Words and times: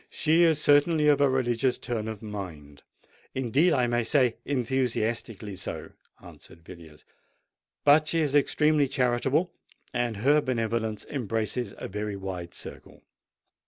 "She 0.09 0.41
is 0.41 0.59
certainly 0.59 1.07
of 1.09 1.21
a 1.21 1.29
religious 1.29 1.77
turn 1.77 2.07
of 2.07 2.23
mind—indeed, 2.23 3.71
I 3.71 3.85
may 3.85 4.03
say, 4.03 4.37
enthusiastically 4.45 5.55
so," 5.55 5.91
answered 6.19 6.63
Villiers. 6.63 7.05
"But 7.83 8.07
she 8.07 8.21
is 8.21 8.33
extremely 8.33 8.87
charitable—and 8.87 10.17
her 10.17 10.41
benevolence 10.41 11.05
embraces 11.05 11.75
a 11.77 11.87
very 11.87 12.15
wide 12.15 12.55
circle." 12.55 13.03